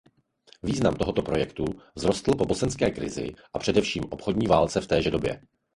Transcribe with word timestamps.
Význam 0.63 0.93
tohoto 0.95 1.21
projektu 1.21 1.65
vzrostl 1.97 2.31
po 2.35 2.45
bosenské 2.45 2.91
krizi 2.91 3.31
a 3.53 3.59
především 3.59 4.03
obchodní 4.09 4.47
válce 4.47 4.81
v 4.81 4.87
téže 4.87 5.11
době. 5.11 5.41